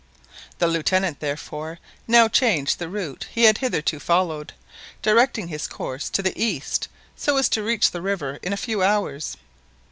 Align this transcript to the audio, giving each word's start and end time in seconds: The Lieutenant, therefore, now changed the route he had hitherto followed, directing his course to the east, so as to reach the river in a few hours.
The 0.57 0.65
Lieutenant, 0.65 1.19
therefore, 1.19 1.77
now 2.07 2.27
changed 2.27 2.79
the 2.79 2.89
route 2.89 3.27
he 3.31 3.43
had 3.43 3.59
hitherto 3.59 3.99
followed, 3.99 4.51
directing 5.03 5.49
his 5.49 5.67
course 5.67 6.09
to 6.09 6.23
the 6.23 6.35
east, 6.43 6.87
so 7.15 7.37
as 7.37 7.47
to 7.49 7.61
reach 7.61 7.91
the 7.91 8.01
river 8.01 8.39
in 8.41 8.51
a 8.51 8.57
few 8.57 8.81
hours. 8.81 9.37